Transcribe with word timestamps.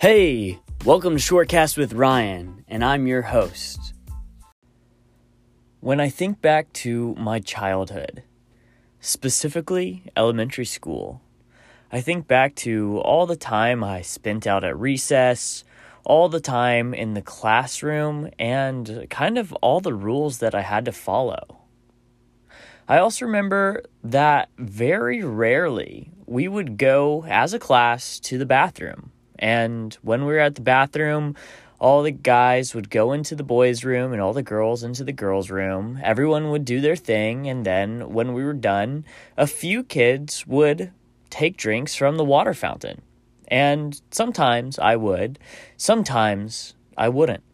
Hey, 0.00 0.60
welcome 0.84 1.16
to 1.16 1.20
Shortcast 1.20 1.76
with 1.76 1.92
Ryan, 1.92 2.64
and 2.68 2.84
I'm 2.84 3.08
your 3.08 3.22
host. 3.22 3.94
When 5.80 5.98
I 5.98 6.08
think 6.08 6.40
back 6.40 6.72
to 6.84 7.16
my 7.16 7.40
childhood, 7.40 8.22
specifically 9.00 10.04
elementary 10.16 10.66
school, 10.66 11.20
I 11.90 12.00
think 12.00 12.28
back 12.28 12.54
to 12.62 13.00
all 13.00 13.26
the 13.26 13.34
time 13.34 13.82
I 13.82 14.02
spent 14.02 14.46
out 14.46 14.62
at 14.62 14.78
recess, 14.78 15.64
all 16.04 16.28
the 16.28 16.38
time 16.38 16.94
in 16.94 17.14
the 17.14 17.20
classroom, 17.20 18.30
and 18.38 19.04
kind 19.10 19.36
of 19.36 19.52
all 19.54 19.80
the 19.80 19.94
rules 19.94 20.38
that 20.38 20.54
I 20.54 20.62
had 20.62 20.84
to 20.84 20.92
follow. 20.92 21.62
I 22.86 22.98
also 22.98 23.24
remember 23.24 23.82
that 24.04 24.48
very 24.58 25.24
rarely 25.24 26.12
we 26.24 26.46
would 26.46 26.78
go 26.78 27.24
as 27.28 27.52
a 27.52 27.58
class 27.58 28.20
to 28.20 28.38
the 28.38 28.46
bathroom. 28.46 29.10
And 29.38 29.96
when 30.02 30.24
we 30.24 30.32
were 30.32 30.38
at 30.40 30.54
the 30.54 30.60
bathroom, 30.60 31.36
all 31.80 32.02
the 32.02 32.10
guys 32.10 32.74
would 32.74 32.90
go 32.90 33.12
into 33.12 33.36
the 33.36 33.44
boys' 33.44 33.84
room 33.84 34.12
and 34.12 34.20
all 34.20 34.32
the 34.32 34.42
girls 34.42 34.82
into 34.82 35.04
the 35.04 35.12
girls' 35.12 35.50
room. 35.50 36.00
Everyone 36.02 36.50
would 36.50 36.64
do 36.64 36.80
their 36.80 36.96
thing. 36.96 37.48
And 37.48 37.64
then 37.64 38.12
when 38.12 38.32
we 38.32 38.44
were 38.44 38.52
done, 38.52 39.04
a 39.36 39.46
few 39.46 39.84
kids 39.84 40.46
would 40.46 40.92
take 41.30 41.56
drinks 41.56 41.94
from 41.94 42.16
the 42.16 42.24
water 42.24 42.54
fountain. 42.54 43.02
And 43.46 44.00
sometimes 44.10 44.78
I 44.78 44.96
would, 44.96 45.38
sometimes 45.76 46.74
I 46.96 47.08
wouldn't. 47.08 47.44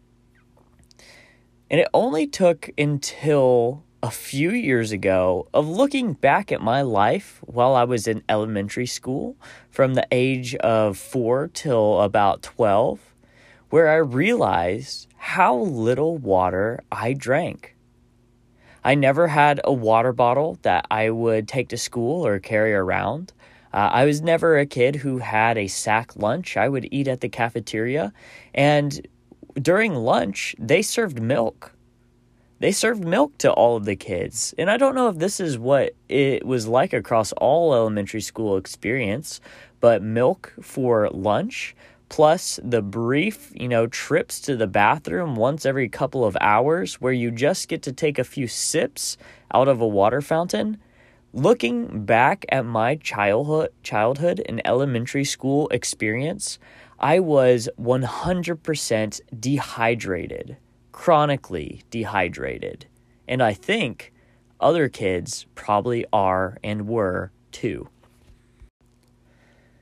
And 1.69 1.79
it 1.79 1.87
only 1.93 2.27
took 2.27 2.69
until 2.77 3.83
a 4.05 4.11
few 4.11 4.51
years 4.51 4.91
ago 4.91 5.47
of 5.51 5.67
looking 5.67 6.13
back 6.13 6.51
at 6.51 6.61
my 6.61 6.83
life 6.83 7.41
while 7.41 7.73
I 7.73 7.85
was 7.85 8.07
in 8.07 8.21
elementary 8.29 8.85
school 8.85 9.35
from 9.71 9.95
the 9.95 10.07
age 10.11 10.53
of 10.57 10.95
four 10.95 11.49
till 11.51 11.99
about 11.99 12.43
12, 12.43 12.99
where 13.71 13.89
I 13.89 13.95
realized 13.95 15.07
how 15.17 15.57
little 15.57 16.19
water 16.19 16.83
I 16.91 17.13
drank. 17.13 17.75
I 18.83 18.93
never 18.93 19.27
had 19.27 19.59
a 19.63 19.73
water 19.73 20.13
bottle 20.13 20.59
that 20.61 20.85
I 20.91 21.09
would 21.09 21.47
take 21.47 21.69
to 21.69 21.77
school 21.77 22.27
or 22.27 22.37
carry 22.37 22.75
around. 22.75 23.33
Uh, 23.73 23.89
I 23.91 24.05
was 24.05 24.21
never 24.21 24.59
a 24.59 24.67
kid 24.67 24.97
who 24.97 25.17
had 25.17 25.57
a 25.57 25.65
sack 25.65 26.15
lunch. 26.15 26.57
I 26.57 26.69
would 26.69 26.87
eat 26.91 27.07
at 27.07 27.21
the 27.21 27.29
cafeteria, 27.29 28.13
and 28.53 29.07
during 29.59 29.95
lunch, 29.95 30.55
they 30.59 30.83
served 30.83 31.19
milk 31.19 31.74
they 32.59 32.71
served 32.71 33.03
milk 33.03 33.37
to 33.39 33.51
all 33.51 33.75
of 33.75 33.85
the 33.85 33.95
kids. 33.95 34.53
And 34.57 34.69
I 34.69 34.77
don't 34.77 34.95
know 34.95 35.09
if 35.09 35.17
this 35.17 35.39
is 35.39 35.57
what 35.57 35.93
it 36.07 36.45
was 36.45 36.67
like 36.67 36.93
across 36.93 37.31
all 37.33 37.73
elementary 37.73 38.21
school 38.21 38.57
experience, 38.57 39.41
but 39.81 40.01
milk 40.01 40.53
for 40.61 41.09
lunch 41.09 41.75
plus 42.09 42.59
the 42.63 42.81
brief, 42.81 43.51
you 43.53 43.67
know, 43.67 43.87
trips 43.87 44.39
to 44.39 44.55
the 44.55 44.67
bathroom 44.67 45.35
once 45.35 45.65
every 45.65 45.89
couple 45.89 46.23
of 46.23 46.37
hours 46.39 46.95
where 47.01 47.13
you 47.13 47.31
just 47.31 47.67
get 47.67 47.81
to 47.83 47.91
take 47.91 48.19
a 48.19 48.23
few 48.23 48.47
sips 48.47 49.17
out 49.53 49.67
of 49.67 49.81
a 49.81 49.87
water 49.87 50.21
fountain. 50.21 50.77
Looking 51.33 52.05
back 52.05 52.45
at 52.49 52.65
my 52.65 52.95
childhood 52.95 53.71
childhood 53.83 54.41
and 54.47 54.61
elementary 54.65 55.25
school 55.25 55.67
experience, 55.69 56.59
I 56.99 57.19
was 57.19 57.67
100% 57.77 59.21
dehydrated 59.37 60.57
chronically 60.95 61.83
dehydrated. 61.91 62.85
And 63.27 63.43
I 63.43 63.53
think 63.53 64.13
other 64.61 64.87
kids 64.87 65.45
probably 65.53 66.05
are 66.13 66.57
and 66.63 66.87
were 66.87 67.31
too. 67.51 67.89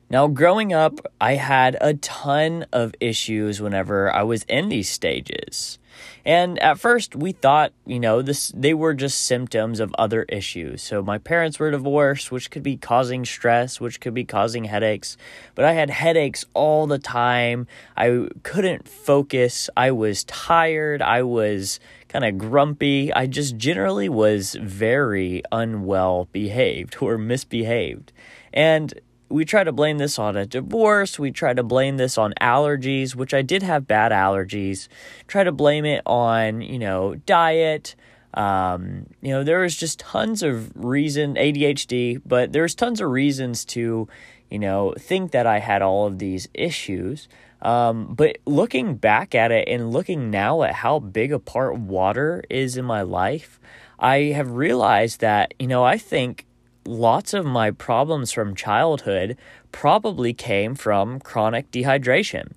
Now, 0.10 0.28
growing 0.28 0.74
up, 0.74 1.00
I 1.22 1.36
had 1.36 1.78
a 1.80 1.94
ton 1.94 2.66
of 2.74 2.96
issues 3.00 3.62
whenever 3.62 4.12
I 4.12 4.24
was 4.24 4.42
in 4.50 4.70
these 4.70 4.90
stages. 4.90 5.78
And 6.26 6.60
at 6.60 6.80
first, 6.80 7.16
we 7.16 7.32
thought, 7.32 7.74
you 7.86 8.00
know, 8.00 8.22
this 8.22 8.52
they 8.56 8.74
were 8.74 8.94
just 8.94 9.24
symptoms 9.24 9.80
of 9.80 9.94
other 9.98 10.24
issues. 10.24 10.82
So 10.82 11.02
my 11.02 11.18
parents 11.18 11.60
were 11.60 11.72
divorced, 11.72 12.32
which 12.32 12.50
could 12.50 12.64
be 12.64 12.78
causing 12.78 13.26
stress, 13.26 13.82
which 13.82 14.00
could 14.00 14.14
be 14.14 14.24
causing 14.24 14.66
headaches. 14.66 15.18
But 15.56 15.66
I 15.66 15.74
had 15.74 15.90
headaches 15.90 16.46
all 16.54 16.88
the 16.88 17.00
time. 17.00 17.68
I 17.98 18.28
couldn't 18.44 18.88
focus. 18.88 19.70
I 19.76 19.92
was 19.92 20.24
tired. 20.24 21.02
I 21.02 21.24
was 21.24 21.80
kind 22.08 22.24
of 22.24 22.38
grumpy. 22.38 23.12
I 23.12 23.26
just 23.28 23.58
generally 23.58 24.08
was 24.08 24.56
very 24.62 25.42
unwell 25.52 26.30
behaved 26.32 26.98
or 27.02 27.18
misbehaved. 27.18 28.12
And 28.54 28.94
we 29.34 29.46
try 29.46 29.64
to 29.64 29.72
blame 29.72 29.98
this 29.98 30.20
on 30.20 30.38
a 30.38 30.46
divorce. 30.46 31.18
We 31.18 31.32
try 31.32 31.56
to 31.56 31.64
blame 31.64 31.98
this 31.98 32.20
on 32.20 32.36
allergies, 32.40 33.16
which 33.16 33.34
I 33.34 33.42
did 33.42 33.64
have 33.64 33.88
bad 33.88 34.12
allergies. 34.12 34.88
Try 35.28 35.44
to 35.44 35.52
blame 35.52 35.86
it 35.86 36.04
on, 36.06 36.62
you 36.62 36.78
know, 36.78 37.16
diet. 37.16 37.96
Um, 38.36 39.08
you 39.22 39.32
know, 39.32 39.44
there 39.44 39.62
was 39.62 39.76
just 39.76 39.98
tons 39.98 40.44
of 40.44 40.72
reason 40.76 41.34
ADHD, 41.34 42.22
but 42.24 42.54
there's 42.54 42.76
tons 42.76 43.02
of 43.02 43.10
reasons 43.10 43.66
to, 43.66 44.08
you 44.52 44.60
know, 44.60 44.94
think 45.00 45.32
that 45.32 45.48
I 45.48 45.58
had 45.58 45.82
all 45.82 46.06
of 46.06 46.20
these 46.20 46.48
issues. 46.54 47.28
Um, 47.64 48.14
but 48.14 48.38
looking 48.46 48.98
back 48.98 49.34
at 49.34 49.52
it 49.52 49.68
and 49.68 49.92
looking 49.92 50.30
now 50.30 50.62
at 50.62 50.76
how 50.76 51.00
big 51.00 51.34
a 51.34 51.40
part 51.40 51.80
water 51.80 52.44
is 52.52 52.78
in 52.78 52.86
my 52.86 53.02
life, 53.02 53.60
I 53.98 54.18
have 54.36 54.52
realized 54.52 55.22
that, 55.22 55.56
you 55.58 55.66
know, 55.66 55.84
I 55.84 55.98
think 55.98 56.46
lots 56.86 57.34
of 57.34 57.46
my 57.46 57.72
problems 57.72 58.32
from 58.32 58.56
childhood 58.56 59.38
probably 59.72 60.34
came 60.34 60.76
from 60.76 61.20
chronic 61.20 61.72
dehydration. 61.72 62.54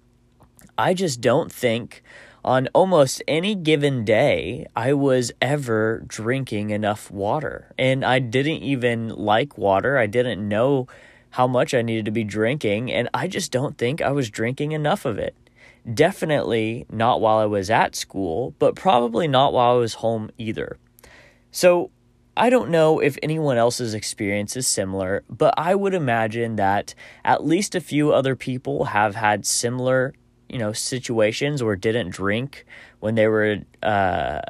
I 0.79 0.95
just 0.95 1.21
don't 1.21 1.51
think 1.51 2.03
on 2.45 2.69
almost 2.75 3.23
any 3.27 3.57
given 3.57 4.05
day 4.05 4.67
I 4.77 4.93
was 4.93 5.33
ever 5.43 6.05
drinking 6.07 6.71
enough 6.71 7.11
water. 7.11 7.73
And 7.77 8.05
I 8.05 8.21
didn't 8.21 8.63
even 8.63 9.09
like 9.09 9.59
water. 9.59 9.99
I 9.99 10.07
didn't 10.07 10.49
know 10.49 10.87
how 11.31 11.49
much 11.49 11.75
I 11.75 11.83
needed 11.83 12.05
to 12.05 12.13
be 12.13 12.23
drinking. 12.23 12.93
And 12.93 13.09
I 13.13 13.27
just 13.27 13.51
don't 13.51 13.77
think 13.77 14.01
I 14.01 14.13
was 14.13 14.31
drinking 14.31 14.73
enough 14.73 15.05
of 15.05 15.19
it. 15.19 15.35
Definitely 15.93 16.87
not 16.91 17.21
while 17.21 17.39
I 17.39 17.47
was 17.47 17.69
at 17.69 17.97
school, 17.97 18.55
but 18.59 18.77
probably 18.77 19.27
not 19.27 19.53
while 19.53 19.75
I 19.75 19.79
was 19.79 19.95
home 19.95 20.31
either. 20.39 20.79
So 21.51 21.91
I 22.37 22.51
don't 22.51 22.71
know 22.71 22.99
if 22.99 23.17
anyone 23.23 23.57
else's 23.57 23.95
experience 23.95 24.57
is 24.57 24.67
similar, 24.67 25.25
but 25.31 25.55
I 25.57 25.75
would 25.75 25.95
imagine 25.95 26.57
that 26.57 26.95
at 27.25 27.47
least 27.47 27.75
a 27.75 27.81
few 27.81 28.13
other 28.13 28.37
people 28.37 28.85
have 28.85 29.15
had 29.15 29.47
similar, 29.47 30.13
you 30.49 30.59
know, 30.59 30.73
situations 30.73 31.63
or 31.63 31.77
didn't 31.77 32.11
drink 32.11 32.67
when 33.01 33.15
they 33.15 33.27
were 33.27 33.61
uh, 33.83 34.43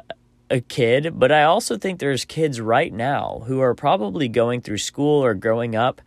a 0.49 0.59
kid. 0.61 1.17
But 1.17 1.31
I 1.31 1.43
also 1.43 1.77
think 1.77 1.99
there's 1.99 2.25
kids 2.25 2.59
right 2.59 2.91
now 2.91 3.43
who 3.47 3.61
are 3.61 3.73
probably 3.73 4.27
going 4.27 4.59
through 4.59 4.79
school 4.79 5.23
or 5.23 5.33
growing 5.33 5.75
up 5.75 6.01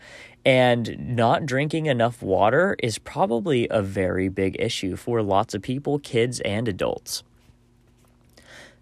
and 0.44 1.16
not 1.16 1.47
drinking 1.47 1.86
enough 1.86 2.22
water 2.22 2.76
is 2.82 2.98
probably 2.98 3.68
a 3.70 3.82
very 3.82 4.28
big 4.28 4.56
issue 4.58 4.97
for 4.97 5.22
lots 5.22 5.54
of 5.54 5.62
people, 5.62 5.98
kids 5.98 6.41
and 6.41 6.68
adults. 6.68 7.22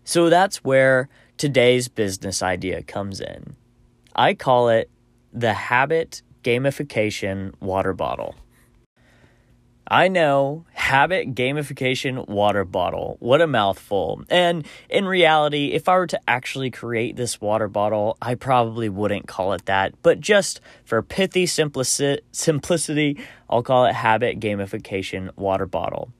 So 0.04 0.30
that's 0.30 0.64
where 0.64 1.08
today's 1.38 1.88
business 1.88 2.42
idea 2.42 2.82
comes 2.82 3.20
in. 3.20 3.56
I 4.14 4.34
call 4.34 4.68
it 4.68 4.90
the 5.32 5.54
habit 5.54 6.22
gamification 6.42 7.54
water 7.60 7.92
bottle. 7.94 8.34
I 9.86 10.08
know, 10.08 10.66
habit 10.88 11.34
gamification 11.34 12.26
water 12.28 12.64
bottle. 12.64 13.18
What 13.20 13.42
a 13.42 13.46
mouthful. 13.46 14.24
And 14.30 14.66
in 14.88 15.04
reality, 15.04 15.72
if 15.72 15.86
I 15.86 15.98
were 15.98 16.06
to 16.06 16.20
actually 16.26 16.70
create 16.70 17.14
this 17.14 17.42
water 17.42 17.68
bottle, 17.68 18.16
I 18.22 18.36
probably 18.36 18.88
wouldn't 18.88 19.28
call 19.28 19.52
it 19.52 19.66
that. 19.66 19.92
But 20.02 20.18
just 20.20 20.62
for 20.86 21.02
pithy 21.02 21.44
simplicity, 21.44 23.20
I'll 23.50 23.62
call 23.62 23.84
it 23.84 23.96
habit 23.96 24.40
gamification 24.40 25.28
water 25.36 25.66
bottle. 25.66 26.10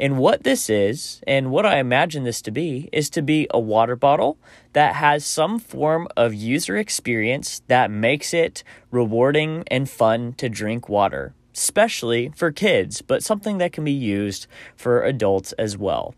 And 0.00 0.16
what 0.16 0.42
this 0.42 0.70
is, 0.70 1.20
and 1.26 1.50
what 1.50 1.66
I 1.66 1.76
imagine 1.76 2.24
this 2.24 2.40
to 2.42 2.50
be, 2.50 2.88
is 2.92 3.10
to 3.10 3.20
be 3.20 3.46
a 3.50 3.60
water 3.60 3.94
bottle 3.94 4.38
that 4.72 4.94
has 4.94 5.26
some 5.26 5.58
form 5.58 6.08
of 6.16 6.32
user 6.32 6.78
experience 6.78 7.60
that 7.68 7.90
makes 7.90 8.32
it 8.32 8.64
rewarding 8.90 9.64
and 9.66 9.88
fun 9.88 10.32
to 10.38 10.48
drink 10.48 10.88
water 10.88 11.34
especially 11.54 12.32
for 12.34 12.50
kids, 12.50 13.02
but 13.02 13.22
something 13.22 13.58
that 13.58 13.72
can 13.72 13.84
be 13.84 13.92
used 13.92 14.46
for 14.76 15.02
adults 15.02 15.52
as 15.52 15.78
well. 15.78 16.14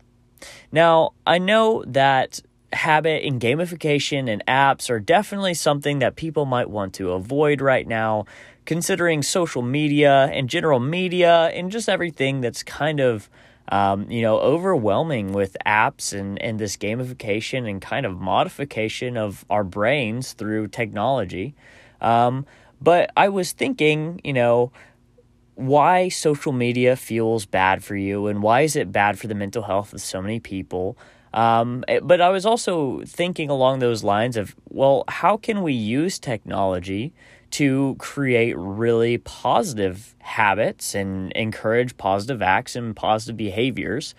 Now, 0.71 1.13
I 1.25 1.37
know 1.37 1.83
that 1.87 2.41
habit 2.73 3.23
and 3.23 3.39
gamification 3.39 4.29
and 4.29 4.45
apps 4.45 4.89
are 4.89 4.99
definitely 4.99 5.53
something 5.53 5.99
that 5.99 6.15
people 6.15 6.45
might 6.45 6.69
want 6.69 6.93
to 6.95 7.11
avoid 7.11 7.61
right 7.61 7.87
now, 7.87 8.25
considering 8.65 9.23
social 9.23 9.61
media 9.61 10.29
and 10.33 10.49
general 10.49 10.79
media 10.79 11.45
and 11.53 11.71
just 11.71 11.87
everything 11.87 12.41
that's 12.41 12.63
kind 12.63 12.99
of 12.99 13.29
um, 13.69 14.09
you 14.09 14.21
know, 14.21 14.39
overwhelming 14.39 15.33
with 15.33 15.57
apps 15.65 16.17
and, 16.17 16.41
and 16.41 16.57
this 16.57 16.77
gamification 16.77 17.69
and 17.69 17.81
kind 17.81 18.05
of 18.05 18.17
modification 18.17 19.17
of 19.17 19.45
our 19.49 19.63
brains 19.63 20.33
through 20.33 20.69
technology. 20.69 21.53
Um, 21.99 22.45
but 22.81 23.11
I 23.17 23.29
was 23.29 23.51
thinking, 23.51 24.21
you 24.23 24.33
know, 24.33 24.71
why 25.57 26.07
social 26.07 26.51
media 26.51 26.95
feels 26.95 27.47
bad 27.47 27.83
for 27.83 27.95
you 27.95 28.27
and 28.27 28.43
why 28.43 28.61
is 28.61 28.75
it 28.75 28.91
bad 28.91 29.17
for 29.17 29.25
the 29.25 29.33
mental 29.33 29.63
health 29.63 29.91
of 29.91 29.99
so 29.99 30.21
many 30.21 30.39
people. 30.39 30.95
Um, 31.33 31.83
eh, 31.87 31.99
but 32.01 32.21
I 32.21 32.29
was 32.29 32.45
also 32.45 33.01
thinking 33.05 33.49
along 33.49 33.79
those 33.79 34.03
lines 34.03 34.37
of, 34.37 34.55
well, 34.69 35.03
how 35.07 35.35
can 35.35 35.63
we 35.63 35.73
use 35.73 36.19
technology 36.19 37.11
to 37.51 37.95
create 37.97 38.55
really 38.55 39.17
positive 39.17 40.15
habits 40.19 40.93
and 40.93 41.31
encourage 41.31 41.97
positive 41.97 42.43
acts 42.43 42.75
and 42.75 42.95
positive 42.95 43.35
behaviors? 43.35 44.13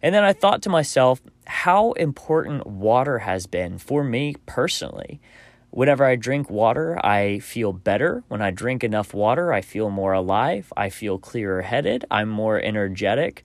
And 0.00 0.14
then 0.14 0.22
I 0.22 0.32
thought 0.32 0.62
to 0.62 0.70
myself, 0.70 1.20
how 1.46 1.92
important 1.92 2.68
water 2.68 3.18
has 3.18 3.46
been 3.46 3.78
for 3.78 4.04
me 4.04 4.36
personally. 4.46 5.20
Whenever 5.74 6.04
I 6.04 6.14
drink 6.14 6.48
water, 6.50 7.04
I 7.04 7.40
feel 7.40 7.72
better. 7.72 8.22
When 8.28 8.40
I 8.40 8.52
drink 8.52 8.84
enough 8.84 9.12
water, 9.12 9.52
I 9.52 9.60
feel 9.60 9.90
more 9.90 10.12
alive. 10.12 10.72
I 10.76 10.88
feel 10.88 11.18
clearer 11.18 11.62
headed. 11.62 12.04
I'm 12.12 12.28
more 12.28 12.60
energetic. 12.60 13.42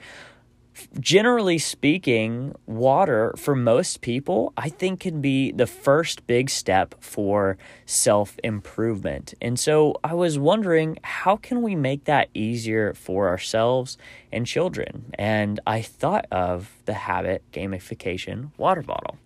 Generally 0.99 1.57
speaking, 1.57 2.53
water 2.67 3.33
for 3.35 3.55
most 3.55 4.01
people, 4.01 4.53
I 4.55 4.69
think, 4.69 4.99
can 4.99 5.21
be 5.21 5.51
the 5.51 5.65
first 5.65 6.27
big 6.27 6.51
step 6.51 6.93
for 6.99 7.57
self 7.87 8.37
improvement. 8.43 9.33
And 9.41 9.59
so 9.59 9.95
I 10.03 10.13
was 10.13 10.37
wondering, 10.37 10.99
how 11.01 11.35
can 11.35 11.63
we 11.63 11.75
make 11.75 12.03
that 12.03 12.29
easier 12.35 12.93
for 12.93 13.27
ourselves 13.27 13.97
and 14.31 14.45
children? 14.45 15.15
And 15.15 15.59
I 15.65 15.81
thought 15.81 16.27
of 16.31 16.69
the 16.85 16.93
habit 16.93 17.41
gamification 17.51 18.51
water 18.55 18.83
bottle. 18.83 19.17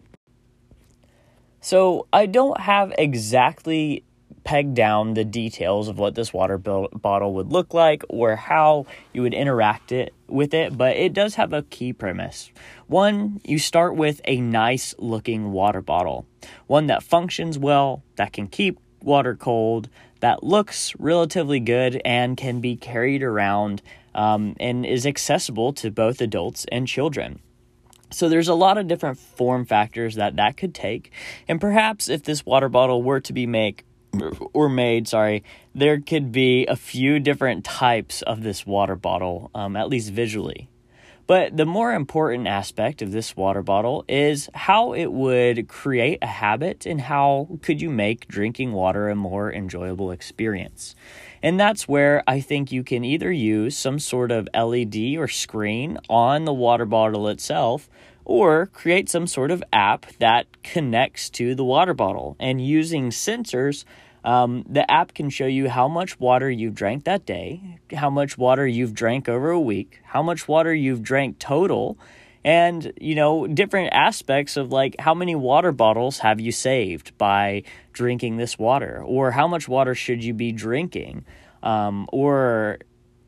So 1.64 2.08
I 2.12 2.26
don't 2.26 2.60
have 2.60 2.94
exactly 2.98 4.04
pegged 4.44 4.76
down 4.76 5.14
the 5.14 5.24
details 5.24 5.88
of 5.88 5.98
what 5.98 6.14
this 6.14 6.34
water 6.34 6.58
bottle 6.58 7.36
would 7.36 7.54
look 7.54 7.74
like 7.74 8.04
or 8.10 8.36
how 8.36 8.86
you 9.14 9.22
would 9.22 9.34
interact 9.34 9.94
it 9.94 10.14
with 10.28 10.54
it, 10.54 10.78
but 10.78 10.98
it 10.98 11.14
does 11.14 11.36
have 11.36 11.54
a 11.54 11.64
key 11.64 11.94
premise. 11.94 12.52
One, 12.88 13.40
you 13.46 13.58
start 13.60 13.96
with 13.96 14.20
a 14.26 14.42
nice 14.42 14.94
looking 14.98 15.54
water 15.54 15.82
bottle, 15.82 16.26
one 16.68 16.88
that 16.88 17.02
functions 17.02 17.58
well, 17.58 18.04
that 18.18 18.34
can 18.34 18.50
keep 18.50 18.78
water 19.02 19.34
cold, 19.34 19.88
that 20.20 20.44
looks 20.44 20.94
relatively 21.00 21.62
good 21.62 22.02
and 22.04 22.36
can 22.36 22.60
be 22.60 22.76
carried 22.76 23.24
around 23.24 23.82
um, 24.14 24.58
and 24.60 24.86
is 24.86 25.06
accessible 25.06 25.72
to 25.72 25.90
both 25.90 26.20
adults 26.20 26.66
and 26.74 26.90
children. 26.90 27.40
So 28.14 28.30
there's 28.30 28.48
a 28.48 28.54
lot 28.54 28.78
of 28.78 28.88
different 28.88 29.18
form 29.18 29.66
factors 29.66 30.16
that 30.16 30.36
that 30.38 30.58
could 30.58 30.74
take. 30.74 31.12
And 31.48 31.60
perhaps 31.60 32.10
if 32.10 32.24
this 32.24 32.46
water 32.46 32.70
bottle 32.70 33.02
were 33.04 33.20
to 33.22 33.34
be 33.34 33.46
make 33.46 33.84
or 34.54 34.70
made, 34.70 35.08
sorry, 35.08 35.44
there 35.74 36.00
could 36.00 36.32
be 36.32 36.66
a 36.68 36.76
few 36.76 37.20
different 37.20 37.66
types 37.66 38.22
of 38.22 38.44
this 38.44 38.66
water 38.66 38.96
bottle, 38.96 39.50
um, 39.56 39.76
at 39.76 39.90
least 39.90 40.12
visually. 40.12 40.70
But 41.26 41.56
the 41.56 41.66
more 41.66 41.94
important 41.94 42.48
aspect 42.48 43.02
of 43.02 43.12
this 43.12 43.36
water 43.36 43.64
bottle 43.64 44.04
is 44.10 44.50
how 44.54 44.94
it 44.94 45.12
would 45.12 45.70
create 45.70 46.20
a 46.22 46.28
habit 46.28 46.86
and 46.86 47.00
how 47.00 47.48
could 47.62 47.82
you 47.82 47.90
make 47.90 48.28
drinking 48.28 48.74
water 48.74 49.08
a 49.08 49.16
more 49.16 49.52
enjoyable 49.52 50.12
experience. 50.12 50.96
And 51.44 51.60
that's 51.60 51.90
where 51.90 52.24
I 52.26 52.40
think 52.40 52.72
you 52.72 52.84
can 52.84 53.04
either 53.04 53.30
use 53.30 53.78
some 53.78 54.00
sort 54.00 54.32
of 54.32 54.48
LED 54.56 55.18
or 55.18 55.28
screen 55.28 56.00
on 56.10 56.46
the 56.46 56.54
water 56.54 56.86
bottle 56.86 57.28
itself 57.28 57.90
or 58.24 58.68
create 58.68 59.10
some 59.10 59.28
sort 59.28 59.52
of 59.52 59.62
app 59.74 60.06
that 60.20 60.48
connects 60.64 61.30
to 61.32 61.54
the 61.54 61.66
water 61.66 61.94
bottle. 61.94 62.38
And 62.40 62.66
using 62.66 63.10
sensors, 63.10 63.84
um, 64.24 64.64
the 64.70 64.90
app 64.90 65.14
can 65.14 65.30
show 65.30 65.46
you 65.46 65.68
how 65.68 65.90
much 65.90 66.18
water 66.18 66.50
you've 66.50 66.76
drank 66.76 67.04
that 67.04 67.26
day, 67.26 67.80
how 67.94 68.10
much 68.10 68.38
water 68.38 68.66
you've 68.66 68.94
drank 68.94 69.28
over 69.28 69.52
a 69.52 69.60
week, 69.60 70.00
how 70.06 70.24
much 70.24 70.48
water 70.48 70.74
you've 70.74 71.04
drank 71.04 71.40
total, 71.40 71.98
and 72.44 72.92
you 73.00 73.16
know 73.16 73.48
different 73.48 73.94
aspects 73.94 74.58
of 74.58 74.72
like 74.72 74.96
how 75.00 75.14
many 75.14 75.36
water 75.36 75.72
bottles 75.72 76.20
have 76.20 76.40
you 76.40 76.52
saved 76.52 77.18
by 77.18 77.64
drinking 77.94 78.38
this 78.38 78.58
water? 78.58 79.02
Or 79.06 79.32
how 79.32 79.48
much 79.48 79.68
water 79.68 79.96
should 79.96 80.24
you 80.24 80.34
be 80.34 80.52
drinking? 80.52 81.26
Um, 81.62 82.08
or 82.12 82.80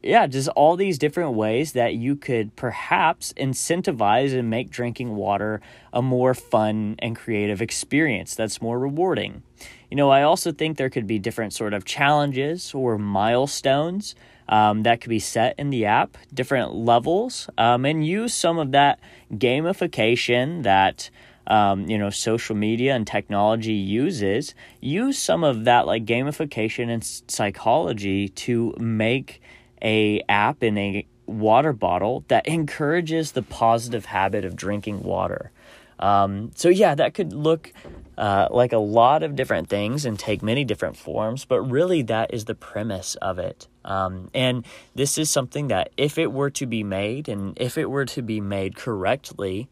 yeah 0.06 0.28
just 0.28 0.48
all 0.50 0.75
these 0.75 0.98
different 0.98 1.34
ways 1.34 1.74
that 1.74 1.96
you 1.96 2.16
could 2.16 2.56
perhaps 2.56 3.34
incentivize 3.34 4.38
and 4.38 4.50
make 4.50 4.69
drinking 4.69 5.16
water 5.16 5.62
a 5.92 6.02
more 6.02 6.34
fun 6.34 6.96
and 7.00 7.16
creative 7.16 7.62
experience 7.62 8.36
that's 8.36 8.62
more 8.62 8.80
rewarding 8.80 9.44
you 9.90 9.98
know 9.98 10.10
i 10.10 10.22
also 10.22 10.52
think 10.52 10.78
there 10.78 10.90
could 10.90 11.07
be 11.07 11.19
different 11.19 11.54
sort 11.54 11.74
of 11.74 11.86
challenges 11.86 12.74
or 12.74 12.98
milestones 12.98 14.16
um, 14.48 14.84
that 14.84 15.02
could 15.02 15.10
be 15.10 15.19
set 15.19 15.56
in 15.57 15.69
the 15.69 15.86
app, 15.86 16.18
different 16.34 16.74
levels, 16.74 17.50
um, 17.57 17.86
and 17.86 18.06
use 18.06 18.34
some 18.34 18.60
of 18.60 18.72
that 18.72 19.00
gamification 19.34 20.63
that 20.63 21.10
um, 21.48 21.88
you 21.88 21.98
know 21.98 22.10
social 22.10 22.56
media 22.56 22.96
and 22.96 23.07
technology 23.07 23.74
uses. 23.74 24.54
Use 24.81 25.18
some 25.18 25.44
of 25.44 25.66
that 25.66 25.88
like 25.88 26.06
gamification 26.06 26.90
and 26.90 27.04
psychology 27.04 28.30
to 28.30 28.74
make 28.78 29.42
a 29.81 30.22
app 30.30 30.63
in 30.63 30.77
a 30.77 31.06
water 31.25 31.74
bottle 31.74 32.24
that 32.27 32.48
encourages 32.48 33.31
the 33.31 33.42
positive 33.42 34.06
habit 34.06 34.45
of 34.45 34.56
drinking 34.56 35.04
water. 35.04 35.51
Um, 36.00 36.51
so 36.56 36.69
yeah, 36.69 36.95
that 36.95 37.13
could 37.13 37.33
look 37.33 37.72
uh, 38.18 38.48
like 38.51 38.74
a 38.74 38.77
lot 38.77 39.24
of 39.24 39.36
different 39.36 39.69
things 39.69 40.06
and 40.06 40.19
take 40.19 40.42
many 40.42 40.63
different 40.63 40.98
forms, 40.98 41.45
but 41.45 41.62
really 41.62 42.01
that 42.04 42.33
is 42.33 42.45
the 42.45 42.56
premise 42.56 43.16
of 43.16 43.39
it. 43.39 43.68
Um, 43.83 44.30
and 44.33 44.66
this 44.94 45.18
is 45.18 45.30
something 45.30 45.68
that 45.68 45.92
if 45.95 46.18
it 46.18 46.31
were 46.31 46.50
to 46.51 46.66
be 46.66 46.83
made 46.83 47.30
and 47.30 47.57
if 47.57 47.78
it 47.78 47.89
were 47.89 48.06
to 48.06 48.21
be 48.21 48.42
made 48.42 48.75
correctly, 48.75 49.69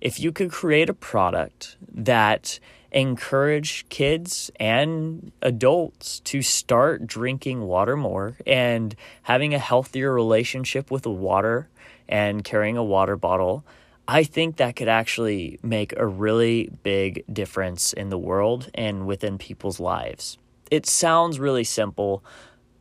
if 0.00 0.20
you 0.20 0.32
could 0.32 0.50
create 0.50 0.88
a 0.88 0.94
product 0.94 1.76
that 1.92 2.58
encourage 2.92 3.88
kids 3.88 4.50
and 4.58 5.32
adults 5.42 6.20
to 6.20 6.40
start 6.40 7.06
drinking 7.06 7.62
water 7.62 7.96
more 7.96 8.36
and 8.46 8.94
having 9.22 9.52
a 9.52 9.58
healthier 9.58 10.12
relationship 10.12 10.90
with 10.90 11.06
water 11.06 11.68
and 12.08 12.44
carrying 12.44 12.76
a 12.76 12.84
water 12.84 13.16
bottle 13.16 13.64
I 14.08 14.22
think 14.22 14.56
that 14.56 14.76
could 14.76 14.88
actually 14.88 15.58
make 15.62 15.92
a 15.96 16.06
really 16.06 16.70
big 16.84 17.24
difference 17.32 17.92
in 17.92 18.08
the 18.08 18.18
world 18.18 18.70
and 18.74 19.06
within 19.06 19.36
people's 19.36 19.80
lives. 19.80 20.38
It 20.70 20.86
sounds 20.86 21.40
really 21.40 21.64
simple, 21.64 22.22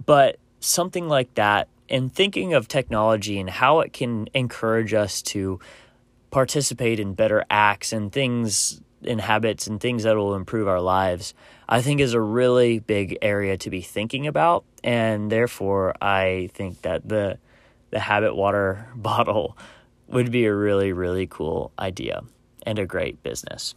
but 0.05 0.37
something 0.59 1.07
like 1.07 1.33
that, 1.35 1.67
and 1.89 2.13
thinking 2.13 2.53
of 2.53 2.67
technology 2.67 3.39
and 3.39 3.49
how 3.49 3.79
it 3.79 3.91
can 3.91 4.27
encourage 4.33 4.93
us 4.93 5.21
to 5.21 5.59
participate 6.31 6.99
in 6.99 7.13
better 7.13 7.45
acts 7.49 7.93
and 7.93 8.11
things 8.11 8.81
and 9.07 9.21
habits 9.21 9.67
and 9.67 9.79
things 9.79 10.03
that 10.03 10.15
will 10.15 10.35
improve 10.35 10.67
our 10.67 10.81
lives, 10.81 11.33
I 11.69 11.81
think 11.81 12.01
is 12.01 12.13
a 12.13 12.21
really 12.21 12.79
big 12.79 13.17
area 13.21 13.57
to 13.57 13.69
be 13.69 13.81
thinking 13.81 14.27
about. 14.27 14.65
And 14.83 15.31
therefore, 15.31 15.95
I 16.01 16.49
think 16.53 16.81
that 16.81 17.07
the 17.07 17.37
the 17.91 17.99
habit 17.99 18.35
water 18.35 18.87
bottle 18.95 19.57
would 20.07 20.31
be 20.31 20.45
a 20.45 20.53
really, 20.53 20.93
really 20.93 21.27
cool 21.27 21.71
idea 21.79 22.23
and 22.63 22.79
a 22.79 22.85
great 22.85 23.23
business. 23.23 23.75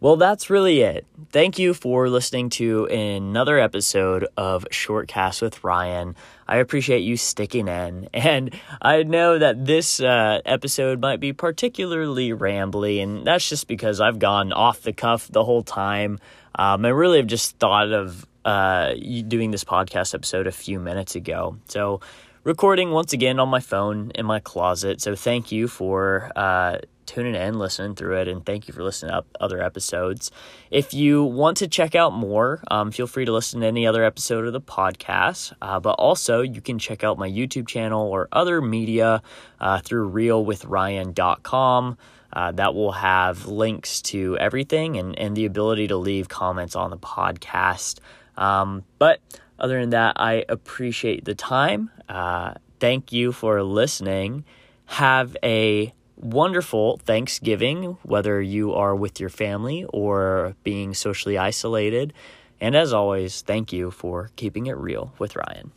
Well, 0.00 0.14
that's 0.14 0.48
really 0.48 0.82
it. 0.82 1.06
Thank 1.30 1.58
you 1.58 1.74
for 1.74 2.08
listening 2.08 2.50
to 2.50 2.84
another 2.86 3.58
episode 3.58 4.28
of 4.36 4.64
Shortcast 4.70 5.42
with 5.42 5.64
Ryan. 5.64 6.14
I 6.46 6.58
appreciate 6.58 7.00
you 7.00 7.16
sticking 7.16 7.66
in. 7.66 8.08
And 8.14 8.54
I 8.80 9.02
know 9.02 9.38
that 9.40 9.66
this 9.66 10.00
uh, 10.00 10.40
episode 10.44 11.00
might 11.00 11.18
be 11.18 11.32
particularly 11.32 12.30
rambly, 12.30 13.02
and 13.02 13.26
that's 13.26 13.48
just 13.48 13.66
because 13.66 14.00
I've 14.00 14.20
gone 14.20 14.52
off 14.52 14.82
the 14.82 14.92
cuff 14.92 15.26
the 15.26 15.44
whole 15.44 15.64
time. 15.64 16.20
Um, 16.54 16.84
I 16.84 16.90
really 16.90 17.18
have 17.18 17.26
just 17.26 17.58
thought 17.58 17.90
of 17.90 18.24
uh, 18.44 18.94
doing 19.26 19.50
this 19.50 19.64
podcast 19.64 20.14
episode 20.14 20.46
a 20.46 20.52
few 20.52 20.78
minutes 20.78 21.16
ago. 21.16 21.58
So, 21.66 22.00
recording 22.44 22.92
once 22.92 23.12
again 23.12 23.40
on 23.40 23.48
my 23.48 23.60
phone 23.60 24.12
in 24.14 24.26
my 24.26 24.38
closet. 24.38 25.00
So 25.00 25.16
thank 25.16 25.50
you 25.50 25.66
for 25.66 26.30
uh, 26.36 26.78
tuning 27.08 27.34
in, 27.34 27.58
listening 27.58 27.96
through 27.96 28.20
it, 28.20 28.28
and 28.28 28.44
thank 28.46 28.68
you 28.68 28.74
for 28.74 28.84
listening 28.84 29.10
to 29.12 29.24
other 29.40 29.60
episodes. 29.62 30.30
If 30.70 30.94
you 30.94 31.24
want 31.24 31.56
to 31.56 31.66
check 31.66 31.94
out 31.94 32.12
more, 32.12 32.62
um, 32.70 32.92
feel 32.92 33.06
free 33.06 33.24
to 33.24 33.32
listen 33.32 33.60
to 33.62 33.66
any 33.66 33.86
other 33.86 34.04
episode 34.04 34.46
of 34.46 34.52
the 34.52 34.60
podcast. 34.60 35.54
Uh, 35.60 35.80
but 35.80 35.92
also, 35.92 36.42
you 36.42 36.60
can 36.60 36.78
check 36.78 37.02
out 37.02 37.18
my 37.18 37.28
YouTube 37.28 37.66
channel 37.66 38.06
or 38.08 38.28
other 38.30 38.60
media 38.60 39.22
uh, 39.58 39.80
through 39.80 40.10
realwithryan.com. 40.10 41.98
Uh, 42.30 42.52
that 42.52 42.74
will 42.74 42.92
have 42.92 43.46
links 43.46 44.02
to 44.02 44.36
everything 44.36 44.98
and, 44.98 45.18
and 45.18 45.34
the 45.34 45.46
ability 45.46 45.88
to 45.88 45.96
leave 45.96 46.28
comments 46.28 46.76
on 46.76 46.90
the 46.90 46.98
podcast. 46.98 48.00
Um, 48.36 48.84
but 48.98 49.20
other 49.58 49.80
than 49.80 49.90
that, 49.90 50.12
I 50.16 50.44
appreciate 50.48 51.24
the 51.24 51.34
time. 51.34 51.90
Uh, 52.06 52.54
thank 52.80 53.12
you 53.12 53.32
for 53.32 53.62
listening. 53.62 54.44
Have 54.84 55.36
a 55.42 55.92
wonderful 56.18 56.98
Thanksgiving, 56.98 57.96
whether 58.02 58.40
you 58.42 58.74
are 58.74 58.94
with 58.94 59.20
your 59.20 59.30
family 59.30 59.84
or 59.88 60.54
being 60.64 60.94
socially 60.94 61.38
isolated. 61.38 62.12
And 62.60 62.74
as 62.76 62.92
always, 62.92 63.42
thank 63.42 63.72
you 63.72 63.90
for 63.90 64.30
keeping 64.36 64.66
it 64.66 64.76
real 64.76 65.12
with 65.18 65.36
Ryan. 65.36 65.72